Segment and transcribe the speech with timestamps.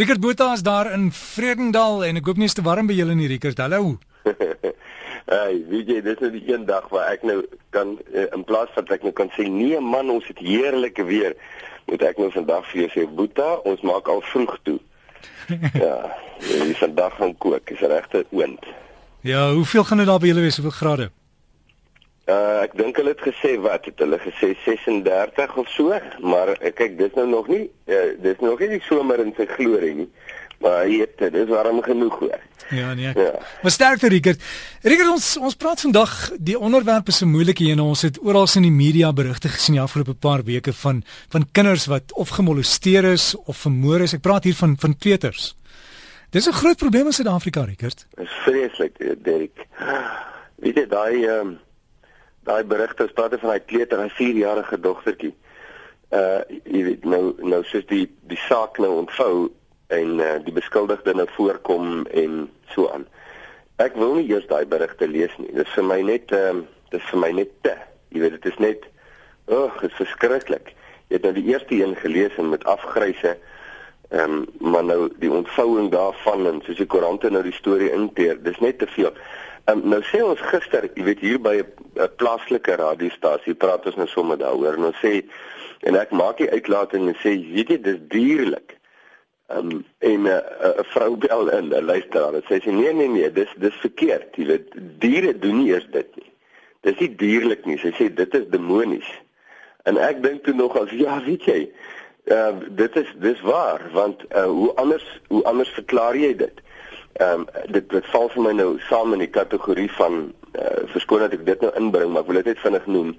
[0.00, 3.12] Rickert Botha is daar in Vredendal en ek hoop nie is te warm by julle
[3.12, 3.58] nie Rickert.
[3.60, 3.98] Hallo.
[5.30, 7.36] Hey, weet jy, dis nou die een dag waar ek nou
[7.76, 11.36] kan eh, in plaas van ek nou kan sê nee man, ons het heerlike weer,
[11.86, 14.78] moet ek nou vandag vir jou sê Boeta, ons maak al vroeg toe.
[15.84, 15.94] ja,
[16.48, 18.66] die vandag gaan kook, is regte oond.
[19.22, 20.58] Ja, hoeveel gaan dit daar by julle wees?
[20.58, 21.10] Hoeveel grade?
[22.30, 25.96] Uh ek dink hulle het gesê wat het hulle gesê 36 of so,
[26.32, 29.48] maar ek kyk dis nou nog nie uh, dis nog nie die somer in sy
[29.50, 30.10] glorie nie.
[30.60, 32.40] Maar dit dis warm genoeg hoor.
[32.70, 33.12] Ja nee.
[33.14, 33.32] Ja.
[33.62, 34.42] Maar sterkte Rickert.
[34.82, 37.80] Rickert ons ons praat vandag die onderwerp is 'n moeilike een.
[37.80, 41.86] Ons het oral in die media berigte gesien die afgelope paar weke van van kinders
[41.86, 44.14] wat of gemolesteer is of vermoor is.
[44.14, 45.56] Ek praat hier van van kleuters.
[46.30, 48.06] Dis 'n groot probleem in Suid-Afrika, Rickert.
[48.14, 49.66] Dis vreeslik, Derek.
[50.62, 51.58] Weet jy daai ehm um,
[52.48, 55.34] daai berigte spraak van daai kleuter, 'n 4-jarige dogtertjie.
[56.10, 59.50] Uh jy weet nou nou soos die die saak nou ontvou
[59.88, 63.06] en uh, die beskuldigde nou voorkom en so aan.
[63.76, 65.52] Ek wil nie eers daai berigte lees nie.
[65.52, 67.76] Dit is vir my net ehm uh, dit is vir my net te.
[68.10, 68.86] Jy weet dit is net
[69.46, 70.74] ag, dit is verskriklik.
[71.08, 73.36] Jy het nou die eerste een gelees en met afgryse
[74.10, 78.42] ehm um, maar nou die ontvouing daarvan en soos die koerante nou die storie inteer,
[78.42, 79.14] dis net te veel.
[79.68, 84.06] Um, nou sê ons gister, jy weet hier by 'n plaaslike radiostasie praat ons nou
[84.08, 85.22] sommer daaroor en ons sê
[85.88, 88.76] en ek maak die uitlating en sê weet jy dis dierlik.
[89.50, 92.92] Ehm um, en 'n uh, 'n vrou bel in 'n luisteraar en sê sy nee
[92.92, 94.36] nee nee, dis dis verkeerd.
[94.36, 96.30] Jy weet diere doen nie eers dit nie.
[96.80, 97.78] Dis nie dierlik nie.
[97.78, 99.10] Sy sê dit is demonies.
[99.84, 101.60] En ek dink toe nog as ja, weet jy,
[102.24, 106.60] uh, dit is dis waar want uh, hoe anders hoe anders verklaar jy dit?
[107.12, 111.24] Ehm um, dit dit val vir my nou saam in die kategorie van uh, verskoon
[111.26, 113.14] dat ek dit nou inbring, maar ek wil dit net vinnig noem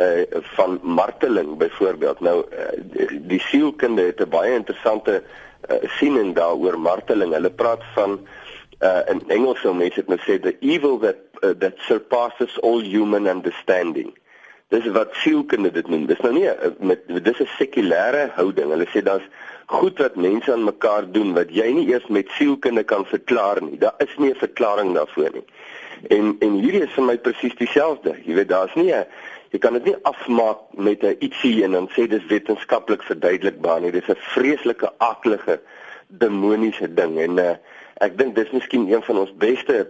[0.00, 2.20] uh van marteling byvoorbeeld.
[2.20, 7.32] Nou uh, die, die sielkunde het 'n baie interessante uh, siening daaroor marteling.
[7.32, 8.18] Hulle praat van
[8.80, 12.82] uh in Engels sou mense dit nou sê the evil that uh, that surpasses all
[12.82, 14.10] human understanding.
[14.72, 16.06] Dis wat sielkunde dit noem.
[16.06, 16.48] Dis nou nie
[16.78, 18.70] met dis 'n sekulêre houding.
[18.70, 19.28] Hulle sê daar's
[19.66, 23.78] goed wat mense aan mekaar doen wat jy nie eers met sielkunde kan verklaar nie.
[23.78, 25.44] Daar is nie 'n verklaring daarvoor nie.
[26.08, 28.16] En en hierdie is vir my presies dieselfde.
[28.24, 29.06] Jy weet daar's nie 'n
[29.50, 33.90] jy kan dit nie afmaak met 'n ietsie en dan sê dis wetenskaplik verduidelikbaar nie.
[33.90, 35.60] Dis 'n vreeslike aaklige
[36.08, 37.54] demoniese ding en uh,
[38.00, 39.86] ek dink dis miskien een van ons beste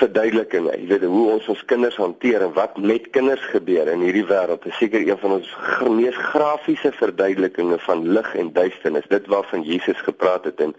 [0.00, 0.68] verduideliking.
[0.72, 4.66] Jy weet hoe ons ons kinders hanteer en wat met kinders gebeur in hierdie wêreld.
[4.68, 5.50] Is seker een van ons
[5.88, 9.08] mees grafiese verduidelikinge van lig en duisternis.
[9.12, 10.74] Dit waarvan Jesus gepraat het en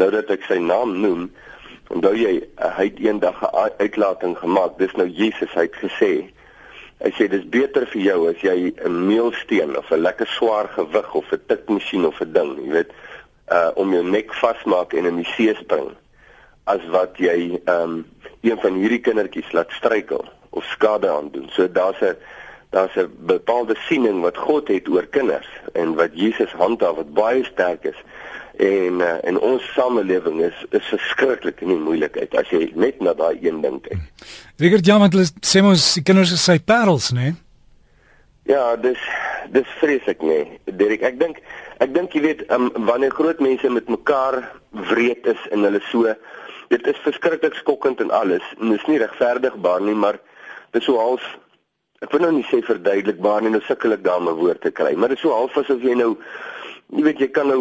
[0.00, 1.26] nou dat ek sy naam noem,
[1.92, 4.78] onthou jy hy het eendag 'n uitlating gemaak.
[4.78, 6.14] Dis nou Jesus hy het gesê
[7.02, 11.14] Hy sê dis beter vir jou as jy 'n meelsteen of 'n lekker swaar gewig
[11.14, 12.90] of 'n tikmasjien of 'n ding, jy weet,
[13.50, 15.90] uh om jou nek vasmaak en in die see spring
[16.64, 18.04] as wat jy ehm um,
[18.42, 21.48] een van hierdie kindertjies laat struikel of skade aandoen.
[21.52, 22.16] So daar's 'n
[22.70, 27.44] daar's 'n bepaalde siening wat God het oor kinders en wat Jesus handhaaf wat baie
[27.44, 28.00] sterk is.
[28.56, 33.14] En uh, en ons samelewing is is verskriklik in die moeilikheid as jy net na
[33.14, 33.98] daai een ding kyk.
[34.56, 37.20] Rigert Jamant sê ons die kinders is sy parels, né?
[37.20, 37.32] Nee?
[38.42, 38.98] Ja, dis
[39.52, 40.42] dis vreeslik nê.
[40.44, 40.76] Nee.
[40.76, 41.38] Derek, ek dink
[41.82, 44.42] ek dink jy weet um, wanneer groot mense met mekaar
[44.90, 46.14] wreed is en hulle so
[46.72, 48.44] dit is verskriklik skokkend en alles.
[48.58, 50.18] Dit is nie regverdigbaar nie, maar
[50.72, 51.24] dit is so half
[52.02, 55.12] ek wil nou nie sê verduidelikbaar nie, nou sukkel ek daarmee woorde te kry, maar
[55.12, 56.16] dit is so half asof jy nou
[56.92, 57.60] jy weet jy kan nou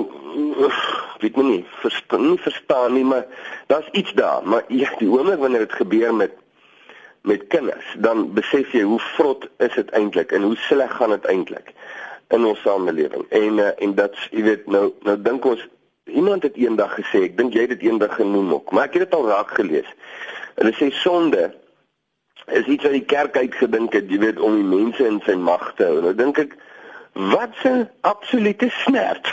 [1.21, 3.27] weet my nie verstaan nie verstaan nie, maar
[3.69, 6.37] daar's iets daar, maar ja, die oomblik wanneer dit gebeur met
[7.29, 11.27] met kinders, dan besef jy hoe vrot is dit eintlik en hoe sleg gaan dit
[11.29, 11.67] eintlik
[12.33, 13.27] in ons samelewing.
[13.29, 15.67] En uh, en dat jy weet nou nou dink ons
[16.11, 19.09] Iemand het eendag gesê, ek dink jy het dit eendag genoem ook, maar ek het
[19.09, 19.89] dit al raak gelees.
[20.59, 21.51] Hulle sê sonde
[22.51, 25.71] is iets wat die kerk uitgedink het, jy weet, om die mense in sy mag
[25.77, 26.01] te hou.
[26.03, 26.57] Nou dink ek
[27.13, 29.27] wat 'n absolute snert.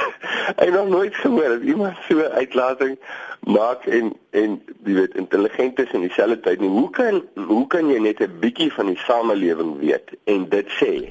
[0.57, 2.99] ek het nog nooit gehoor dat iemand so 'n uitlating
[3.41, 6.69] maak en en jy weet intelligent is in dieselfde tyd nie.
[6.69, 11.11] Hoe kan hoe kan jy net 'n bietjie van die samelewing weet en dit sê?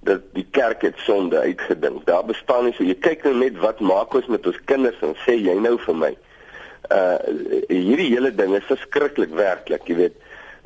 [0.00, 2.06] Dat die kerk het sonde uitgedink.
[2.06, 5.16] Daar bestaan nie so jy kyk nou net wat maak ons met ons kinders en
[5.24, 6.12] sê jy nou vir my.
[6.94, 7.18] Uh
[7.68, 10.16] hierdie hele ding is verskriklik werklik, jy weet.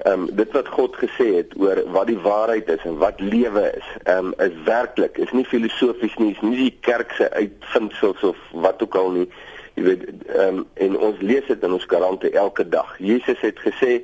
[0.02, 3.64] Ehm um, dit wat God gesê het oor wat die waarheid is en wat lewe
[3.76, 5.18] is, ehm um, is werklik.
[5.18, 9.28] Is nie filosofies nie, is nie die kerk se uitvindsels of wat ook al nie.
[9.74, 12.96] Jy weet ehm um, en ons lees dit in ons koerante elke dag.
[12.98, 14.02] Jesus het gesê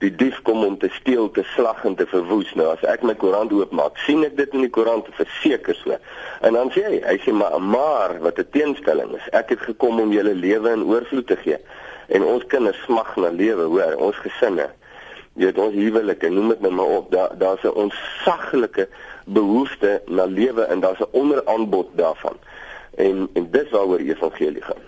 [0.00, 2.48] die dief kom om te steel, te slag en te verwoes.
[2.56, 5.98] Nou as ek my koerant oopmaak, sien ek dit in die koerant verseker so.
[6.46, 9.28] En dan sê hy, hy sê maar maar wat 'n teenstelling is.
[9.36, 11.58] Ek het gekom om julle lewe in oorvloed te gee.
[12.08, 14.70] En ons kinders smag na lewe, hoor, ons gesinne.
[15.36, 17.10] Jy weet ons huwelike, noem dit nou maar op.
[17.12, 18.88] Daar daar's 'n onsaglike
[19.26, 22.36] behoefte na lewe en daar's 'n onderaanbod daarvan.
[22.96, 24.82] En en dis waaroor evangelie gaan.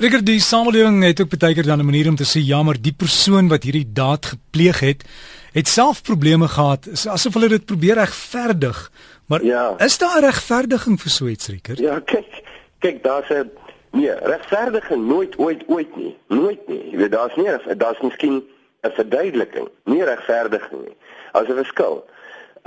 [0.00, 2.80] Rikker die samelewing het ook baie keer dan 'n manier om te sê ja, maar
[2.80, 5.04] die persoon wat hierdie daad gepleeg het,
[5.52, 6.88] het self probleme gehad.
[7.06, 8.90] Asof hulle dit probeer regverdig.
[9.26, 9.74] Maar ja.
[9.78, 11.82] is daar regverdiging vir so iets, Rikker?
[11.82, 12.42] Ja, kyk,
[12.78, 13.50] kyk, daar's 'n
[13.90, 16.16] nee, regverdiging nooit ooit ooit nie.
[16.28, 16.90] Nooit nie.
[16.90, 18.42] Jy weet daar's nie daar's miskien
[18.82, 20.96] 'n verduideliking, nie regverdiging nie.
[21.32, 22.04] As 'n verskil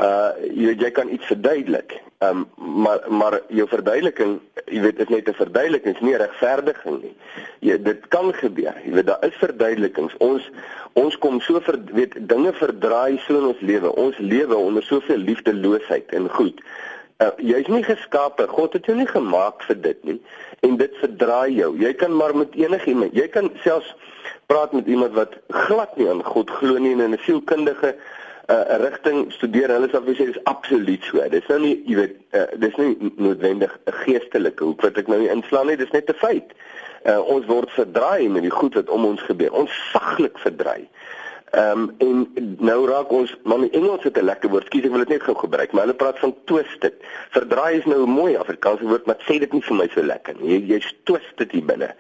[0.02, 2.02] uh jy jy kan iets verduidelik.
[2.24, 7.02] Ehm um, maar maar jou verduideliking, jy weet is net 'n verduideliking, is nie regverdiging
[7.02, 7.16] nie.
[7.60, 8.76] Jy dit kan gebeur.
[8.86, 10.18] Jy weet daar is verduidelikings.
[10.18, 10.50] Ons
[10.94, 13.96] ons kom so ver weet dinge verdraai so in ons lewe.
[13.96, 16.62] Ons lewe onder soveel liefdeloosheid en goed.
[17.22, 18.48] Uh, jy's nie geskape.
[18.48, 20.22] God het jou nie gemaak vir dit nie.
[20.60, 21.78] En dit verdraai jou.
[21.78, 23.96] Jy kan maar met enigiemand, jy kan selfs
[24.46, 27.96] praat met iemand wat glad nie aan God glo nie en 'n sielkundige
[28.48, 29.72] 'n uh, rigting studeer.
[29.72, 31.30] Hulle sê vir sê dis absoluut so.
[31.30, 35.20] Dis nou nie, jy weet, uh, dis nie noodwendig 'n geestelike hoek wat ek nou
[35.20, 35.78] nie inslaan nie.
[35.80, 36.52] Dis net 'n feit.
[37.06, 39.52] Uh, ons word verdraai met die goed wat om ons gebeur.
[39.52, 40.90] Ons saglik verdraai.
[41.54, 44.66] Ehm um, en nou raak ons maar in Engels het 'n lekker woord.
[44.66, 46.94] Skus ek wil dit net gou gebruik, maar hulle praat van twisted.
[47.30, 50.34] Verdraai is nou 'n mooi Afrikaanse woord, maar sê dit nie vir my so lekker
[50.40, 50.50] nie.
[50.50, 51.94] Jy jy's twisted hier binne.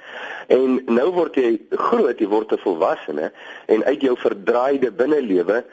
[0.47, 3.31] En nou word jy groot, jy word 'n volwassene
[3.65, 5.63] en uit jou verdraaide binnelewe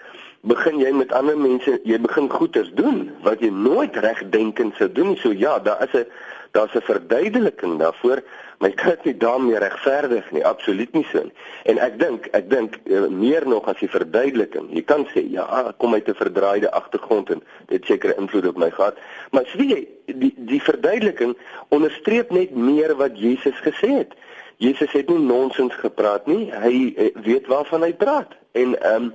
[0.40, 5.16] begin jy met ander mense, jy begin goeders doen wat jy nooit regdenkend sou doen.
[5.20, 6.06] So ja, daar is 'n
[6.50, 8.22] daar's 'n verduideliking daarvoor,
[8.58, 11.32] maar jy kan dit nie daarmee regverdig nie, absoluut nie so nie.
[11.62, 14.68] En ek dink, ek dink eh, meer nog as die verduideliking.
[14.70, 18.70] Jy kan sê ja, kom uit 'n verdraaide agtergrond en dit seker invloed op my
[18.70, 18.96] gehad,
[19.30, 21.36] maar sê jy die die verduideliking
[21.68, 24.14] onderstreep net meer wat Jesus gesê het.
[24.56, 26.52] Jesus het nie nonsens gepraat nie.
[26.52, 28.36] Hy eh, weet waarvan hy praat.
[28.52, 29.14] En ehm um,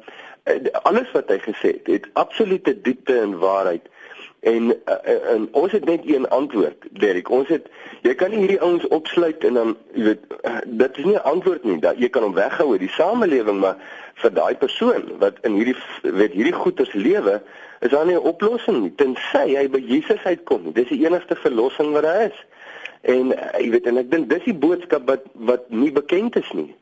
[0.81, 3.87] alles wat hy gesê het, het absolute diepte en waarheid.
[4.45, 7.29] En, uh, en ons het net een antwoord, Derek.
[7.29, 7.65] Ons het
[8.05, 11.25] jy kan nie hierdie ouens opsluit en dan jy weet uh, dit is nie 'n
[11.31, 11.79] antwoord nie.
[11.81, 13.77] Dat jy kan hom weghou uit die samelewing, maar
[14.21, 17.41] vir daai persoon wat in hierdie weet hierdie goeters lewe,
[17.79, 20.71] is daar nie 'n oplossing nie tensy hy by Jesus uitkom.
[20.73, 22.45] Dis die enigste verlossing wat daar is.
[23.01, 26.75] En jy weet en ek dink dis die boodskap wat wat nie bekend is nie.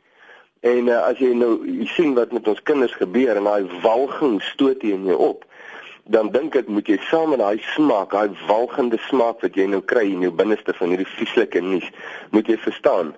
[0.63, 1.57] En uh, as jy nou
[1.92, 5.44] sien wat met ons kinders gebeur en daai walging stoot hier in jou op,
[6.07, 9.81] dan dink ek moet jy saam met daai smaak, daai walgende smaak wat jy nou
[9.92, 11.89] kry in jou binneste van hierdie vieslike nuus,
[12.31, 13.12] moet jy verstaan.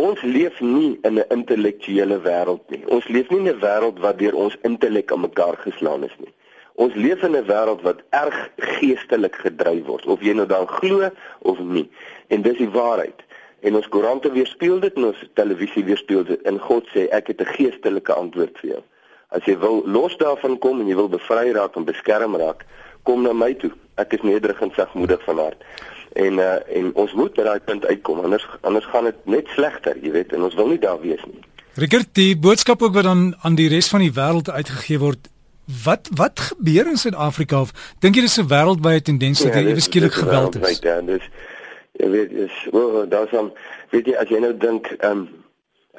[0.00, 2.82] Ons leef nie in 'n intellektuele wêreld nie.
[2.88, 6.32] Ons leef nie in 'n wêreld wat deur ons intellek aan mekaar geslaan is nie.
[6.80, 11.10] Ons leef in 'n wêreld wat erg geestelik gedryf word, of jy nou dan glo
[11.42, 11.90] of nie.
[12.28, 13.20] En dis die waarheid.
[13.60, 16.42] En ons koerante weerspieël dit en ons televisie weerspieël dit.
[16.48, 18.82] En God sê ek het 'n geestelike antwoord vir jou.
[19.28, 22.64] As jy wil los daarvan kom en jy wil bevry raak en beskerm raak,
[23.02, 23.70] kom na my toe.
[23.94, 25.62] Ek is nederig en sagmoedig van hart.
[26.12, 29.96] En uh en ons moet by daai punt uitkom anders anders gaan dit net slegter,
[30.02, 31.42] jy weet, en ons wil nie daar wees nie.
[31.74, 35.28] Rickert, die boodskap ook wat dan aan die res van die wêreld uitgegee word,
[35.84, 37.64] wat wat gebeur in Suid-Afrika
[38.00, 40.78] dink jy dis 'n wêreldwye tendens dat ja, ewe skielik geweld is?
[40.82, 41.22] Ja, dis
[42.00, 43.52] jy weet is o, oh, daar's dan
[43.92, 45.28] weet jy as jy nou dink ehm um,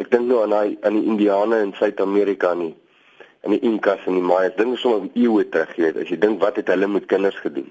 [0.01, 2.73] ek dink nou aan daai aan die Indiane in Suid-Amerika nie
[3.45, 6.41] en die Inkas en die Mayas dinge sommer eeue terug jy weet as jy dink
[6.41, 7.69] wat het hulle met kinders gedoen?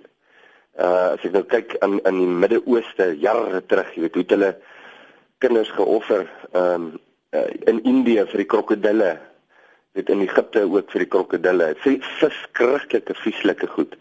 [0.79, 4.37] Uh as ek nou kyk aan in die Midde-Ooste jare terug jy weet hoe het
[4.37, 4.53] hulle
[5.43, 6.87] kinders geoffer ehm um,
[7.35, 9.13] uh, in Indië vir die krokodille
[9.93, 11.73] weet in Egipte ook vir die krokodille.
[11.83, 13.97] Vir verskriklike vieslike goed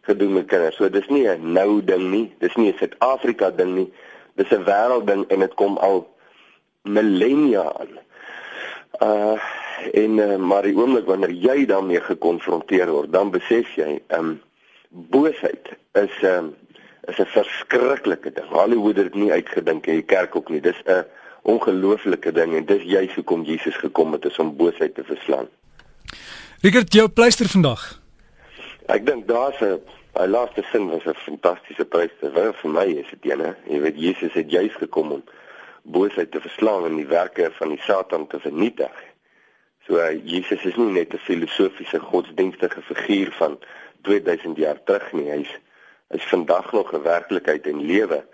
[0.00, 0.76] gedoen met kinders.
[0.76, 2.34] So dis nie 'n nou ding nie.
[2.38, 3.92] Dis nie 'n Suid-Afrika ding nie.
[4.34, 6.08] Dis 'n wêreld ding en dit kom al
[6.82, 7.98] millennia aan.
[9.02, 9.38] Uh
[9.92, 14.40] en uh, maar die oomblik wanneer jy daarmee gekonfronteer word, dan besef jy, ehm um,
[14.88, 16.54] boosheid is ehm um,
[17.08, 18.48] is 'n verskriklike ding.
[18.48, 20.60] Hollywood het dit nie uitgedink en die kerk ook nie.
[20.60, 21.04] Dis 'n
[21.42, 25.48] ongelooflike ding en dis juist hoekom Jesus gekom het om boosheid te verslaan.
[26.60, 27.99] Richard, jou pleister vandag.
[28.90, 29.78] Ek dink daar's 'n
[30.18, 32.32] hy laaste sin was 'n fantastiese pleister.
[32.34, 35.22] Vir vir my is dit ene, jy weet Jesus het juis gekom om
[35.82, 38.96] boosheid te verslaan en die werke van die Satan te vernietig.
[39.86, 43.58] So uh, Jesus is nie net 'n filosofiese godsdienstige figuur van
[44.02, 45.30] 2000 jaar terug nie.
[45.30, 45.52] Hy's
[46.10, 48.24] is vandag nog 'n werklikheid en lewe.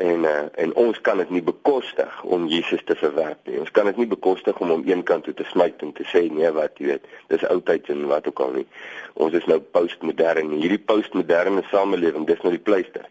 [0.00, 3.58] En uh, en ons kan dit nie bekostig om Jesus te verwerp nie.
[3.60, 6.48] Ons kan dit nie bekostig om hom eenkant toe te smyt en te sê nee
[6.56, 8.64] wat jy weet, dis oudheid en wat ook al nie.
[9.20, 10.54] Ons is nou postmodern.
[10.56, 13.04] Hierdie postmoderne samelewing, dis nou die pleister.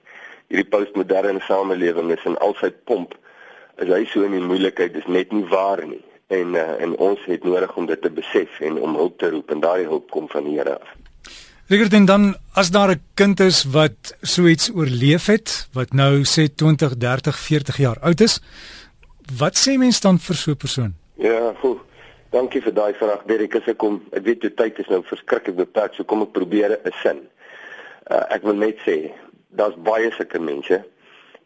[0.49, 3.13] Hierdie postmoderne samelewing is in al sy pomp.
[3.77, 6.01] As hy so in die moeilikheid is net nie waar nie.
[6.33, 9.53] En uh, en ons het nodig om dit te besef en om hulp te roep
[9.53, 10.97] en daai hulp kom van die Here af.
[11.69, 12.23] Rigert en dan
[12.53, 17.39] as daar 'n kind is wat so iets oorleef het, wat nou sê 20, 30,
[17.39, 18.41] 40 jaar oud is,
[19.37, 20.95] wat sê mens dan vir so 'n persoon?
[21.15, 21.77] Ja, goed.
[22.29, 23.55] Dankie vir daai vraag, Derek.
[23.55, 26.91] Ek kom, ek weet jou tyd is nou verskriklik beperk, so kom ek probeer 'n
[27.03, 27.19] sin.
[28.11, 29.11] Uh, ek wil net sê,
[29.49, 30.85] daar's baie sulke mense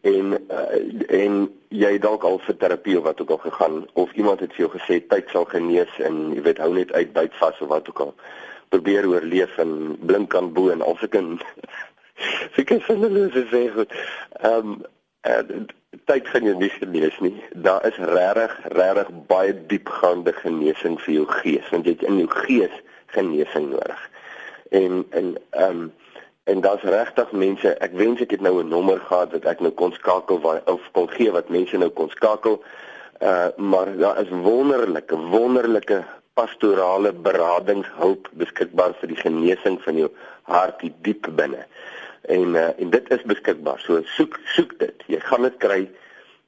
[0.00, 4.40] en uh, en jy dalk al vir terapie of wat ook al gegaan of iemand
[4.40, 7.60] het vir jou gesê tyd sal genees en jy weet hou net uit byt vas
[7.60, 8.14] of wat ook al
[8.68, 11.22] probeer oorleef en blink aan bo en al sulke
[12.54, 13.96] sulke sinnelose sê goed.
[14.40, 14.76] Ehm
[15.24, 15.66] um,
[16.04, 17.36] tyd gaan jy nie genees nie.
[17.64, 22.30] Daar is regtig regtig baie diepgaande genesing vir jou gees want jy het in jou
[22.44, 22.80] gees
[23.16, 24.08] genesing nodig.
[24.70, 25.92] En en ehm um,
[26.44, 29.72] en daar's regtig mense ek wens ek het nou 'n nommer gehad wat ek nou
[29.72, 32.62] kon skakel of kon gee wat mense nou kon skakel
[33.20, 40.08] uh maar daar is wonderlike wonderlike pastorale beradingshulp beskikbaar vir die genesing van jou
[40.50, 41.66] hart diep binne.
[42.34, 43.78] En uh, en dit is beskikbaar.
[43.84, 45.04] So soek soek dit.
[45.14, 45.82] Jy gaan dit kry.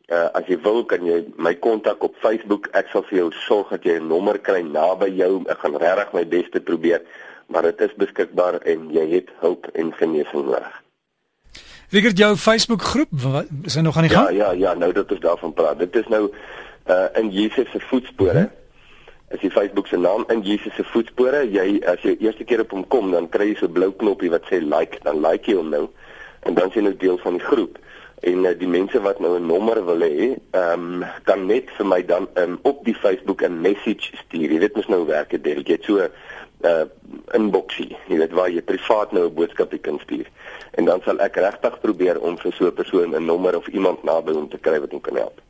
[0.07, 2.71] Uh, as jy wil kan jy my kontak op Facebook.
[2.79, 5.45] Ek sal vir jou sorg dat jy 'n nommer kry naby jou.
[5.51, 7.03] Ek gaan regtig my bes te probeer,
[7.47, 10.83] maar dit is beskikbaar en jy het hulp en genesing nodig.
[11.91, 13.11] Rigert jou Facebook groep,
[13.63, 14.37] is hy nog aan die ja, gang?
[14.37, 15.79] Ja, ja, ja, nou dat ons daarvan praat.
[15.79, 16.31] Dit is nou
[16.87, 18.41] uh in Jesus se voetspore.
[18.41, 18.65] Mm -hmm
[19.29, 21.43] is die Facebook se naam in Jesus se voetspore.
[21.51, 24.31] Jy as jy eerste keer op hom kom, dan kry jy so 'n blou knoppie
[24.31, 25.89] wat sê like, dan like jy hom nou
[26.47, 27.79] en dan sien jy nou deel van die groep.
[28.23, 31.87] En uh, die mense wat nou 'n nommer wil hê, ehm um, kan net vir
[31.87, 34.51] my dan um, op die Facebook 'n message stuur.
[34.53, 36.11] Jy weet mos nou werk dit, jy het so 'n
[36.65, 36.87] uh,
[37.35, 40.27] inboxie, jy weet waar jy privaat nou 'n boodskapie kan stuur.
[40.75, 44.03] En dan sal ek regtig probeer om vir so 'n persoon 'n nommer of iemand
[44.03, 45.46] naby hom te kry wat hom kan help.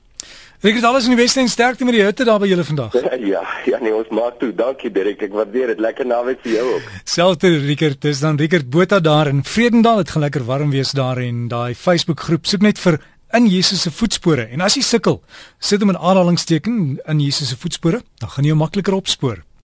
[0.63, 2.95] Ek het alles in die Weste en sterkte met die hitte daar by julle vandag.
[3.27, 4.53] Ja, ja nee, ons maak toe.
[4.55, 5.81] Dankie Derek, ek waardeer dit.
[5.83, 6.87] Lekker naweek vir jou ook.
[7.09, 10.05] Selfde Rickert, dis dan Rickert Botha daar in Vredendal.
[10.05, 13.01] Dit gaan lekker warm wees daar en daai Facebook groep soek net vir
[13.37, 14.47] in Jesus se voetspore.
[14.55, 15.21] En as jy sukkel,
[15.59, 19.43] sit hom in aanhalingsteken in Jesus se voetspore, dan gaan jy hom makliker opspoor.